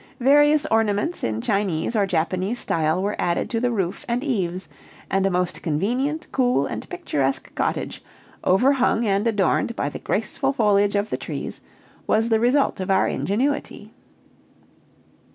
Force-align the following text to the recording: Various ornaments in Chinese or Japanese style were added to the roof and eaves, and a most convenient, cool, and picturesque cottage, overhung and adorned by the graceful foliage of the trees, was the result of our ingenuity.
Various 0.19 0.65
ornaments 0.65 1.23
in 1.23 1.41
Chinese 1.41 1.95
or 1.95 2.07
Japanese 2.07 2.57
style 2.57 3.03
were 3.03 3.15
added 3.19 3.51
to 3.51 3.59
the 3.59 3.69
roof 3.69 4.03
and 4.07 4.23
eaves, 4.23 4.67
and 5.11 5.27
a 5.27 5.29
most 5.29 5.61
convenient, 5.61 6.25
cool, 6.31 6.65
and 6.65 6.89
picturesque 6.89 7.53
cottage, 7.53 8.01
overhung 8.43 9.05
and 9.05 9.27
adorned 9.27 9.75
by 9.75 9.89
the 9.89 9.99
graceful 9.99 10.53
foliage 10.53 10.95
of 10.95 11.11
the 11.11 11.17
trees, 11.17 11.61
was 12.07 12.29
the 12.29 12.39
result 12.39 12.79
of 12.79 12.89
our 12.89 13.07
ingenuity. 13.07 13.91